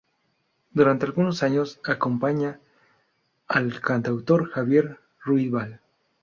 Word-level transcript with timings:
Durante 0.71 1.05
algunos 1.05 1.43
años, 1.43 1.79
acompaña 1.85 2.59
al 3.47 3.81
cantautor 3.81 4.49
Javier 4.49 4.99
Ruibal. 5.23 5.79